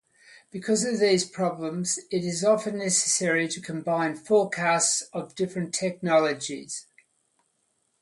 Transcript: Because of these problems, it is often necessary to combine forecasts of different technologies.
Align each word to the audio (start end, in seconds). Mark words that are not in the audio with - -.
Because 0.49 0.83
of 0.83 0.99
these 0.99 1.25
problems, 1.29 1.99
it 2.09 2.23
is 2.23 2.43
often 2.43 2.79
necessary 2.79 3.47
to 3.47 3.61
combine 3.61 4.15
forecasts 4.15 5.03
of 5.13 5.35
different 5.35 5.75
technologies. 5.75 6.87